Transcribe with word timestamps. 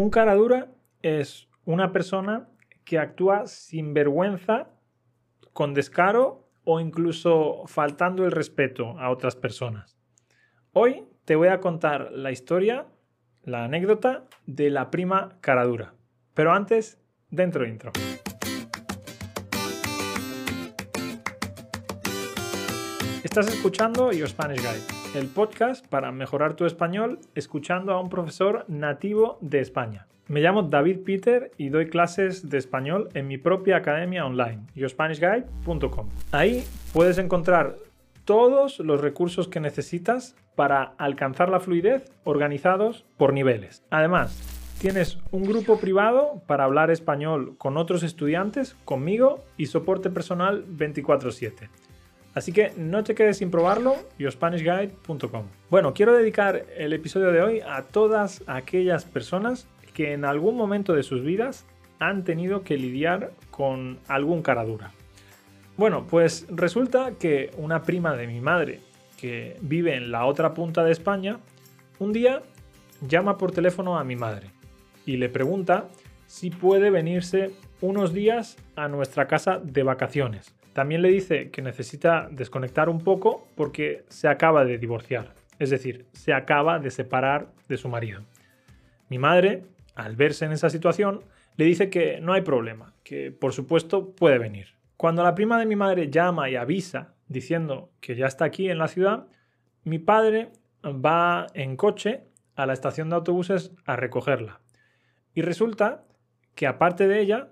Un 0.00 0.08
cara 0.08 0.34
dura 0.34 0.68
es 1.02 1.46
una 1.66 1.92
persona 1.92 2.48
que 2.86 2.98
actúa 2.98 3.46
sin 3.46 3.92
vergüenza, 3.92 4.70
con 5.52 5.74
descaro 5.74 6.48
o 6.64 6.80
incluso 6.80 7.64
faltando 7.66 8.24
el 8.24 8.32
respeto 8.32 8.98
a 8.98 9.10
otras 9.10 9.36
personas. 9.36 9.98
Hoy 10.72 11.04
te 11.26 11.36
voy 11.36 11.48
a 11.48 11.60
contar 11.60 12.12
la 12.12 12.32
historia, 12.32 12.86
la 13.42 13.64
anécdota 13.64 14.24
de 14.46 14.70
la 14.70 14.90
prima 14.90 15.36
cara 15.42 15.66
dura. 15.66 15.92
Pero 16.32 16.54
antes, 16.54 16.98
dentro 17.28 17.68
intro. 17.68 17.92
Estás 23.22 23.48
escuchando 23.48 24.12
Your 24.12 24.30
Spanish 24.30 24.62
Guide, 24.62 24.99
el 25.14 25.26
podcast 25.26 25.86
para 25.86 26.12
mejorar 26.12 26.54
tu 26.54 26.66
español 26.66 27.18
escuchando 27.34 27.92
a 27.92 28.00
un 28.00 28.08
profesor 28.08 28.64
nativo 28.68 29.38
de 29.40 29.60
España. 29.60 30.06
Me 30.28 30.40
llamo 30.40 30.62
David 30.62 31.00
Peter 31.04 31.50
y 31.56 31.70
doy 31.70 31.88
clases 31.88 32.48
de 32.48 32.58
español 32.58 33.08
en 33.14 33.26
mi 33.26 33.36
propia 33.36 33.78
academia 33.78 34.24
online, 34.24 34.60
yourspanishguide.com. 34.74 36.08
Ahí 36.30 36.64
puedes 36.92 37.18
encontrar 37.18 37.76
todos 38.24 38.78
los 38.78 39.00
recursos 39.00 39.48
que 39.48 39.58
necesitas 39.58 40.36
para 40.54 40.94
alcanzar 40.98 41.48
la 41.48 41.58
fluidez 41.58 42.12
organizados 42.22 43.04
por 43.16 43.32
niveles. 43.32 43.82
Además, 43.90 44.38
tienes 44.78 45.18
un 45.32 45.42
grupo 45.42 45.80
privado 45.80 46.42
para 46.46 46.64
hablar 46.64 46.90
español 46.90 47.56
con 47.58 47.76
otros 47.76 48.04
estudiantes, 48.04 48.76
conmigo 48.84 49.44
y 49.56 49.66
soporte 49.66 50.10
personal 50.10 50.64
24/7. 50.68 51.68
Así 52.34 52.52
que 52.52 52.72
no 52.76 53.02
te 53.02 53.14
quedes 53.14 53.38
sin 53.38 53.50
probarlo, 53.50 53.96
yourspanishguide.com. 54.18 55.44
Bueno, 55.68 55.94
quiero 55.94 56.16
dedicar 56.16 56.64
el 56.76 56.92
episodio 56.92 57.32
de 57.32 57.42
hoy 57.42 57.60
a 57.60 57.82
todas 57.82 58.44
aquellas 58.46 59.04
personas 59.04 59.66
que 59.94 60.12
en 60.12 60.24
algún 60.24 60.56
momento 60.56 60.94
de 60.94 61.02
sus 61.02 61.24
vidas 61.24 61.66
han 61.98 62.24
tenido 62.24 62.62
que 62.62 62.76
lidiar 62.76 63.32
con 63.50 63.98
algún 64.06 64.42
cara 64.42 64.64
dura. 64.64 64.92
Bueno, 65.76 66.06
pues 66.08 66.46
resulta 66.50 67.12
que 67.18 67.50
una 67.56 67.82
prima 67.82 68.14
de 68.14 68.26
mi 68.26 68.40
madre, 68.40 68.80
que 69.16 69.56
vive 69.60 69.96
en 69.96 70.12
la 70.12 70.24
otra 70.26 70.54
punta 70.54 70.84
de 70.84 70.92
España, 70.92 71.38
un 71.98 72.12
día 72.12 72.42
llama 73.00 73.38
por 73.38 73.52
teléfono 73.52 73.98
a 73.98 74.04
mi 74.04 74.16
madre 74.16 74.50
y 75.04 75.16
le 75.16 75.28
pregunta 75.28 75.88
si 76.26 76.50
puede 76.50 76.90
venirse 76.90 77.50
unos 77.80 78.12
días 78.12 78.56
a 78.76 78.88
nuestra 78.88 79.26
casa 79.26 79.58
de 79.58 79.82
vacaciones 79.82 80.54
también 80.72 81.02
le 81.02 81.08
dice 81.08 81.50
que 81.50 81.62
necesita 81.62 82.28
desconectar 82.30 82.88
un 82.88 83.00
poco 83.00 83.48
porque 83.56 84.04
se 84.08 84.28
acaba 84.28 84.64
de 84.64 84.78
divorciar, 84.78 85.34
es 85.58 85.70
decir, 85.70 86.06
se 86.12 86.32
acaba 86.32 86.78
de 86.78 86.90
separar 86.90 87.48
de 87.68 87.76
su 87.76 87.88
marido. 87.88 88.22
Mi 89.08 89.18
madre, 89.18 89.64
al 89.94 90.14
verse 90.16 90.44
en 90.44 90.52
esa 90.52 90.70
situación, 90.70 91.22
le 91.56 91.64
dice 91.64 91.90
que 91.90 92.20
no 92.20 92.32
hay 92.32 92.42
problema, 92.42 92.94
que 93.02 93.32
por 93.32 93.52
supuesto 93.52 94.14
puede 94.14 94.38
venir. 94.38 94.68
Cuando 94.96 95.24
la 95.24 95.34
prima 95.34 95.58
de 95.58 95.66
mi 95.66 95.76
madre 95.76 96.10
llama 96.10 96.48
y 96.48 96.56
avisa 96.56 97.14
diciendo 97.26 97.90
que 98.00 98.14
ya 98.14 98.26
está 98.26 98.44
aquí 98.44 98.70
en 98.70 98.78
la 98.78 98.88
ciudad, 98.88 99.26
mi 99.82 99.98
padre 99.98 100.52
va 100.84 101.46
en 101.54 101.76
coche 101.76 102.24
a 102.54 102.66
la 102.66 102.74
estación 102.74 103.08
de 103.10 103.16
autobuses 103.16 103.72
a 103.86 103.96
recogerla. 103.96 104.60
Y 105.34 105.42
resulta 105.42 106.04
que 106.54 106.66
aparte 106.66 107.08
de 107.08 107.20
ella, 107.20 107.48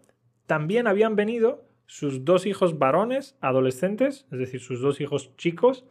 también 0.49 0.87
habían 0.87 1.15
venido 1.15 1.69
sus 1.85 2.25
dos 2.25 2.47
hijos 2.47 2.79
varones, 2.79 3.37
adolescentes, 3.43 4.27
es 4.33 4.39
decir, 4.39 4.61
sus 4.61 4.81
dos 4.81 4.99
hijos 4.99 5.37
chicos, 5.37 5.85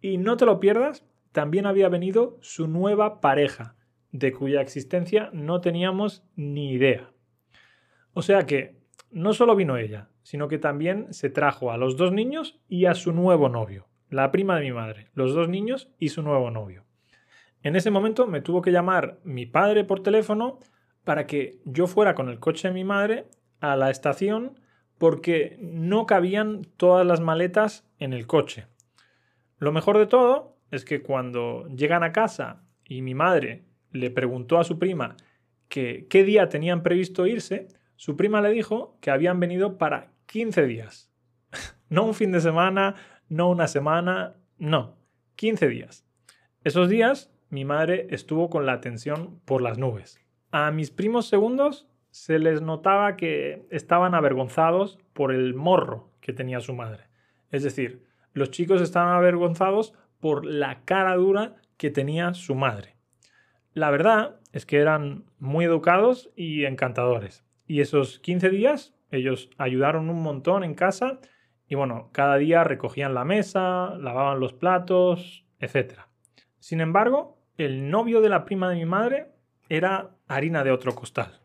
y 0.00 0.16
no 0.16 0.36
te 0.36 0.46
lo 0.46 0.60
pierdas, 0.60 1.04
también 1.32 1.66
había 1.66 1.88
venido 1.88 2.38
su 2.40 2.68
nueva 2.68 3.20
pareja, 3.20 3.74
de 4.12 4.32
cuya 4.32 4.60
existencia 4.60 5.28
no 5.32 5.60
teníamos 5.60 6.22
ni 6.36 6.72
idea. 6.72 7.10
O 8.12 8.22
sea 8.22 8.46
que 8.46 8.76
no 9.10 9.32
solo 9.32 9.56
vino 9.56 9.76
ella, 9.76 10.08
sino 10.22 10.46
que 10.46 10.58
también 10.58 11.12
se 11.12 11.28
trajo 11.28 11.72
a 11.72 11.76
los 11.76 11.96
dos 11.96 12.12
niños 12.12 12.60
y 12.68 12.86
a 12.86 12.94
su 12.94 13.12
nuevo 13.12 13.48
novio, 13.48 13.88
la 14.08 14.30
prima 14.30 14.54
de 14.56 14.66
mi 14.66 14.72
madre, 14.72 15.08
los 15.14 15.34
dos 15.34 15.48
niños 15.48 15.90
y 15.98 16.10
su 16.10 16.22
nuevo 16.22 16.52
novio. 16.52 16.84
En 17.64 17.74
ese 17.74 17.90
momento 17.90 18.28
me 18.28 18.40
tuvo 18.40 18.62
que 18.62 18.70
llamar 18.70 19.18
mi 19.24 19.46
padre 19.46 19.82
por 19.82 20.00
teléfono 20.00 20.60
para 21.02 21.26
que 21.26 21.58
yo 21.64 21.88
fuera 21.88 22.14
con 22.14 22.28
el 22.28 22.38
coche 22.38 22.68
de 22.68 22.74
mi 22.74 22.84
madre 22.84 23.26
a 23.60 23.76
la 23.76 23.90
estación 23.90 24.58
porque 24.98 25.56
no 25.60 26.06
cabían 26.06 26.66
todas 26.76 27.06
las 27.06 27.20
maletas 27.20 27.86
en 27.98 28.12
el 28.12 28.26
coche. 28.26 28.66
Lo 29.58 29.72
mejor 29.72 29.98
de 29.98 30.06
todo 30.06 30.56
es 30.70 30.84
que 30.84 31.02
cuando 31.02 31.66
llegan 31.68 32.02
a 32.02 32.12
casa 32.12 32.62
y 32.84 33.02
mi 33.02 33.14
madre 33.14 33.64
le 33.92 34.10
preguntó 34.10 34.58
a 34.58 34.64
su 34.64 34.78
prima 34.78 35.16
que 35.68 36.06
qué 36.08 36.24
día 36.24 36.48
tenían 36.48 36.82
previsto 36.82 37.26
irse, 37.26 37.68
su 37.96 38.16
prima 38.16 38.40
le 38.40 38.50
dijo 38.50 38.96
que 39.00 39.10
habían 39.10 39.40
venido 39.40 39.78
para 39.78 40.12
15 40.26 40.66
días. 40.66 41.10
no 41.88 42.04
un 42.04 42.14
fin 42.14 42.32
de 42.32 42.40
semana, 42.40 42.94
no 43.28 43.50
una 43.50 43.68
semana, 43.68 44.36
no, 44.58 44.96
15 45.36 45.68
días. 45.68 46.04
Esos 46.62 46.88
días 46.88 47.32
mi 47.50 47.64
madre 47.64 48.06
estuvo 48.10 48.48
con 48.48 48.64
la 48.64 48.72
atención 48.72 49.40
por 49.44 49.60
las 49.60 49.76
nubes. 49.76 50.20
A 50.52 50.70
mis 50.70 50.90
primos 50.90 51.26
segundos 51.26 51.88
se 52.10 52.38
les 52.38 52.60
notaba 52.60 53.16
que 53.16 53.66
estaban 53.70 54.14
avergonzados 54.14 54.98
por 55.12 55.32
el 55.32 55.54
morro 55.54 56.10
que 56.20 56.32
tenía 56.32 56.60
su 56.60 56.74
madre. 56.74 57.04
Es 57.50 57.62
decir, 57.62 58.04
los 58.32 58.50
chicos 58.50 58.80
estaban 58.80 59.14
avergonzados 59.14 59.94
por 60.20 60.44
la 60.44 60.84
cara 60.84 61.16
dura 61.16 61.56
que 61.76 61.90
tenía 61.90 62.34
su 62.34 62.54
madre. 62.54 62.96
La 63.72 63.90
verdad 63.90 64.40
es 64.52 64.66
que 64.66 64.78
eran 64.78 65.24
muy 65.38 65.64
educados 65.64 66.30
y 66.36 66.64
encantadores. 66.64 67.44
Y 67.66 67.80
esos 67.80 68.18
15 68.20 68.50
días 68.50 68.94
ellos 69.10 69.50
ayudaron 69.58 70.10
un 70.10 70.22
montón 70.22 70.64
en 70.64 70.74
casa 70.74 71.20
y 71.68 71.74
bueno, 71.76 72.10
cada 72.12 72.36
día 72.36 72.64
recogían 72.64 73.14
la 73.14 73.24
mesa, 73.24 73.94
lavaban 73.96 74.40
los 74.40 74.52
platos, 74.52 75.44
etc. 75.60 76.00
Sin 76.58 76.80
embargo, 76.80 77.38
el 77.56 77.90
novio 77.90 78.20
de 78.20 78.28
la 78.28 78.44
prima 78.44 78.68
de 78.68 78.76
mi 78.76 78.86
madre 78.86 79.28
era 79.68 80.10
harina 80.26 80.64
de 80.64 80.72
otro 80.72 80.94
costal. 80.94 81.39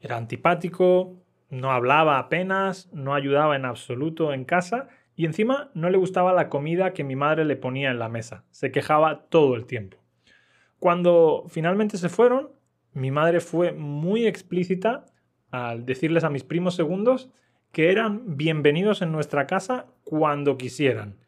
Era 0.00 0.16
antipático, 0.16 1.16
no 1.50 1.72
hablaba 1.72 2.18
apenas, 2.18 2.90
no 2.92 3.14
ayudaba 3.14 3.56
en 3.56 3.66
absoluto 3.66 4.32
en 4.32 4.44
casa 4.44 4.88
y 5.14 5.26
encima 5.26 5.70
no 5.74 5.90
le 5.90 5.98
gustaba 5.98 6.32
la 6.32 6.48
comida 6.48 6.94
que 6.94 7.04
mi 7.04 7.16
madre 7.16 7.44
le 7.44 7.56
ponía 7.56 7.90
en 7.90 7.98
la 7.98 8.08
mesa. 8.08 8.44
Se 8.50 8.72
quejaba 8.72 9.26
todo 9.28 9.56
el 9.56 9.66
tiempo. 9.66 9.98
Cuando 10.78 11.44
finalmente 11.48 11.98
se 11.98 12.08
fueron, 12.08 12.50
mi 12.94 13.10
madre 13.10 13.40
fue 13.40 13.72
muy 13.72 14.26
explícita 14.26 15.04
al 15.50 15.84
decirles 15.84 16.24
a 16.24 16.30
mis 16.30 16.44
primos 16.44 16.74
segundos 16.74 17.30
que 17.72 17.90
eran 17.90 18.36
bienvenidos 18.36 19.02
en 19.02 19.12
nuestra 19.12 19.46
casa 19.46 19.86
cuando 20.04 20.56
quisieran. 20.56 21.18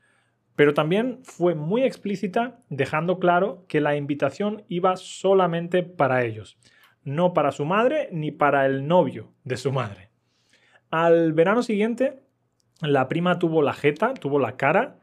Pero 0.57 0.73
también 0.73 1.19
fue 1.23 1.55
muy 1.55 1.83
explícita 1.83 2.61
dejando 2.71 3.19
claro 3.19 3.65
que 3.69 3.81
la 3.81 3.97
invitación 3.97 4.65
iba 4.69 4.97
solamente 4.97 5.83
para 5.83 6.25
ellos 6.25 6.59
no 7.05 7.33
para 7.33 7.53
su 7.53 7.65
madre 7.65 8.09
ni 8.13 8.31
para 8.31 8.67
el 8.67 8.87
novio 8.87 9.33
de 9.45 9.57
su 9.57 9.73
madre. 9.73 10.11
Al 10.91 11.33
verano 11.33 11.63
siguiente, 11.63 12.23
la 12.81 13.09
prima 13.09 13.39
tuvo 13.39 13.63
la 13.63 13.73
jeta, 13.73 14.15
tuvo 14.15 14.39
la 14.39 14.57
cara 14.57 14.99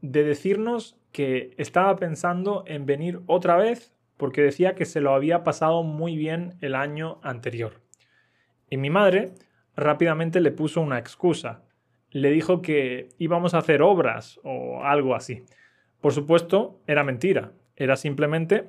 de 0.00 0.24
decirnos 0.24 0.96
que 1.12 1.54
estaba 1.58 1.96
pensando 1.96 2.64
en 2.66 2.86
venir 2.86 3.20
otra 3.26 3.56
vez 3.56 3.94
porque 4.16 4.42
decía 4.42 4.74
que 4.74 4.84
se 4.84 5.00
lo 5.00 5.14
había 5.14 5.44
pasado 5.44 5.82
muy 5.82 6.16
bien 6.16 6.56
el 6.60 6.74
año 6.74 7.20
anterior. 7.22 7.80
Y 8.68 8.76
mi 8.76 8.90
madre 8.90 9.32
rápidamente 9.76 10.40
le 10.40 10.50
puso 10.50 10.80
una 10.80 10.98
excusa. 10.98 11.62
Le 12.10 12.30
dijo 12.30 12.60
que 12.60 13.10
íbamos 13.18 13.54
a 13.54 13.58
hacer 13.58 13.80
obras 13.80 14.40
o 14.42 14.82
algo 14.82 15.14
así. 15.14 15.44
Por 16.00 16.12
supuesto, 16.12 16.80
era 16.86 17.04
mentira. 17.04 17.52
Era 17.76 17.96
simplemente 17.96 18.68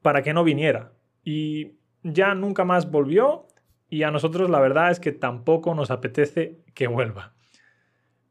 para 0.00 0.22
que 0.22 0.32
no 0.32 0.42
viniera. 0.42 0.92
Y 1.22 1.72
ya 2.02 2.34
nunca 2.34 2.64
más 2.64 2.90
volvió 2.90 3.46
y 3.88 4.02
a 4.02 4.10
nosotros 4.10 4.50
la 4.50 4.60
verdad 4.60 4.90
es 4.90 5.00
que 5.00 5.12
tampoco 5.12 5.74
nos 5.74 5.90
apetece 5.90 6.60
que 6.74 6.86
vuelva. 6.86 7.34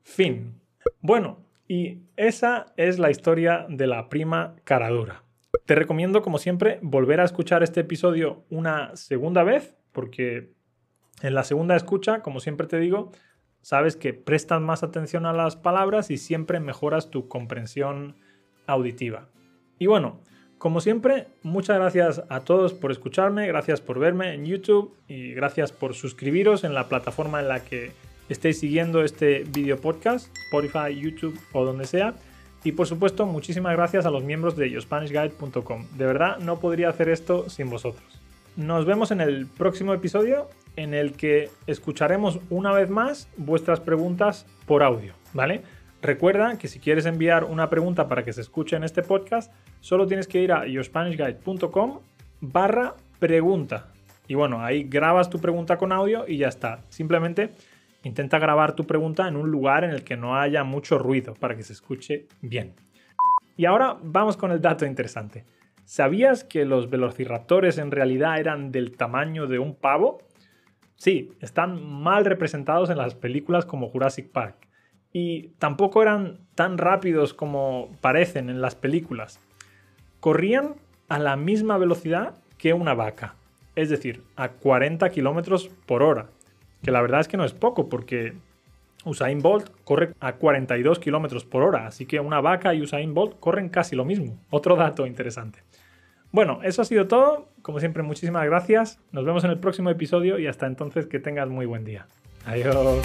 Fin. 0.01 0.59
Bueno, 1.01 1.45
y 1.67 1.99
esa 2.17 2.73
es 2.77 2.99
la 2.99 3.11
historia 3.11 3.65
de 3.69 3.87
la 3.87 4.09
prima 4.09 4.55
caradura. 4.63 5.23
Te 5.65 5.75
recomiendo, 5.75 6.21
como 6.21 6.37
siempre, 6.37 6.79
volver 6.81 7.21
a 7.21 7.25
escuchar 7.25 7.63
este 7.63 7.81
episodio 7.81 8.43
una 8.49 8.95
segunda 8.95 9.43
vez, 9.43 9.77
porque 9.91 10.51
en 11.21 11.35
la 11.35 11.43
segunda 11.43 11.75
escucha, 11.75 12.21
como 12.21 12.39
siempre 12.39 12.67
te 12.67 12.79
digo, 12.79 13.11
sabes 13.61 13.95
que 13.95 14.13
prestas 14.13 14.61
más 14.61 14.83
atención 14.83 15.25
a 15.25 15.33
las 15.33 15.55
palabras 15.55 16.09
y 16.09 16.17
siempre 16.17 16.59
mejoras 16.59 17.09
tu 17.09 17.27
comprensión 17.27 18.15
auditiva. 18.65 19.29
Y 19.77 19.85
bueno, 19.85 20.21
como 20.61 20.79
siempre, 20.79 21.25
muchas 21.41 21.79
gracias 21.79 22.21
a 22.29 22.41
todos 22.41 22.75
por 22.75 22.91
escucharme, 22.91 23.47
gracias 23.47 23.81
por 23.81 23.97
verme 23.97 24.35
en 24.35 24.45
YouTube 24.45 24.93
y 25.07 25.33
gracias 25.33 25.71
por 25.71 25.95
suscribiros 25.95 26.63
en 26.63 26.75
la 26.75 26.87
plataforma 26.87 27.39
en 27.39 27.47
la 27.47 27.63
que 27.63 27.93
estéis 28.29 28.59
siguiendo 28.59 29.03
este 29.03 29.43
video 29.43 29.81
podcast, 29.81 30.27
Spotify, 30.51 30.95
YouTube 30.95 31.35
o 31.53 31.65
donde 31.65 31.85
sea. 31.85 32.13
Y 32.63 32.73
por 32.73 32.85
supuesto, 32.85 33.25
muchísimas 33.25 33.75
gracias 33.75 34.05
a 34.05 34.11
los 34.11 34.23
miembros 34.23 34.55
de 34.55 34.69
YoSpanishGuide.com. 34.69 35.87
De 35.97 36.05
verdad, 36.05 36.37
no 36.37 36.59
podría 36.59 36.89
hacer 36.89 37.09
esto 37.09 37.49
sin 37.49 37.71
vosotros. 37.71 38.21
nos 38.55 38.85
vemos 38.85 39.09
en 39.09 39.21
el 39.21 39.47
próximo 39.47 39.95
episodio 39.95 40.47
en 40.75 40.93
el 40.93 41.13
que 41.13 41.49
escucharemos 41.65 42.39
una 42.51 42.71
vez 42.71 42.87
más 42.87 43.29
vuestras 43.35 43.79
preguntas 43.79 44.45
por 44.67 44.83
audio, 44.83 45.15
¿vale? 45.33 45.63
Recuerda 46.01 46.57
que 46.57 46.67
si 46.67 46.79
quieres 46.79 47.05
enviar 47.05 47.43
una 47.43 47.69
pregunta 47.69 48.07
para 48.07 48.23
que 48.23 48.33
se 48.33 48.41
escuche 48.41 48.75
en 48.75 48.83
este 48.83 49.03
podcast, 49.03 49.53
solo 49.81 50.07
tienes 50.07 50.27
que 50.27 50.41
ir 50.41 50.51
a 50.51 50.65
yourspanishguide.com 50.65 51.99
barra 52.39 52.95
pregunta. 53.19 53.91
Y 54.27 54.33
bueno, 54.33 54.63
ahí 54.63 54.83
grabas 54.83 55.29
tu 55.29 55.39
pregunta 55.39 55.77
con 55.77 55.91
audio 55.91 56.27
y 56.27 56.37
ya 56.37 56.47
está. 56.47 56.79
Simplemente 56.89 57.51
intenta 58.03 58.39
grabar 58.39 58.75
tu 58.75 58.85
pregunta 58.87 59.27
en 59.27 59.35
un 59.35 59.51
lugar 59.51 59.83
en 59.83 59.91
el 59.91 60.03
que 60.03 60.17
no 60.17 60.35
haya 60.35 60.63
mucho 60.63 60.97
ruido 60.97 61.35
para 61.35 61.55
que 61.55 61.61
se 61.61 61.73
escuche 61.73 62.25
bien. 62.41 62.73
Y 63.55 63.65
ahora 63.65 63.95
vamos 64.01 64.37
con 64.37 64.51
el 64.51 64.59
dato 64.59 64.87
interesante. 64.87 65.45
¿Sabías 65.85 66.43
que 66.43 66.65
los 66.65 66.89
velociraptores 66.89 67.77
en 67.77 67.91
realidad 67.91 68.39
eran 68.39 68.71
del 68.71 68.97
tamaño 68.97 69.45
de 69.45 69.59
un 69.59 69.75
pavo? 69.75 70.23
Sí, 70.95 71.31
están 71.41 71.83
mal 71.83 72.25
representados 72.25 72.89
en 72.89 72.97
las 72.97 73.13
películas 73.13 73.65
como 73.65 73.89
Jurassic 73.89 74.31
Park. 74.31 74.70
Y 75.13 75.49
tampoco 75.59 76.01
eran 76.01 76.39
tan 76.55 76.77
rápidos 76.77 77.33
como 77.33 77.89
parecen 78.01 78.49
en 78.49 78.61
las 78.61 78.75
películas. 78.75 79.39
Corrían 80.19 80.75
a 81.09 81.19
la 81.19 81.35
misma 81.35 81.77
velocidad 81.77 82.35
que 82.57 82.73
una 82.73 82.93
vaca, 82.93 83.35
es 83.75 83.89
decir, 83.89 84.23
a 84.35 84.49
40 84.49 85.09
kilómetros 85.09 85.69
por 85.85 86.03
hora. 86.03 86.27
Que 86.83 86.91
la 86.91 87.01
verdad 87.01 87.19
es 87.19 87.27
que 87.27 87.37
no 87.37 87.43
es 87.43 87.53
poco 87.53 87.89
porque 87.89 88.35
Usain 89.03 89.39
Bolt 89.39 89.69
corre 89.83 90.13
a 90.19 90.33
42 90.33 90.99
kilómetros 90.99 91.43
por 91.43 91.63
hora, 91.63 91.87
así 91.87 92.05
que 92.05 92.19
una 92.19 92.39
vaca 92.39 92.73
y 92.73 92.81
Usain 92.81 93.13
Bolt 93.13 93.39
corren 93.39 93.69
casi 93.69 93.95
lo 93.95 94.05
mismo. 94.05 94.39
Otro 94.49 94.75
dato 94.75 95.05
interesante. 95.05 95.59
Bueno, 96.31 96.59
eso 96.63 96.81
ha 96.81 96.85
sido 96.85 97.07
todo. 97.07 97.49
Como 97.61 97.79
siempre, 97.79 98.03
muchísimas 98.03 98.45
gracias. 98.45 98.99
Nos 99.11 99.25
vemos 99.25 99.43
en 99.43 99.51
el 99.51 99.59
próximo 99.59 99.89
episodio 99.89 100.39
y 100.39 100.47
hasta 100.47 100.65
entonces 100.65 101.07
que 101.07 101.19
tengas 101.19 101.49
muy 101.49 101.65
buen 101.65 101.83
día. 101.83 102.07
Adiós. 102.45 103.01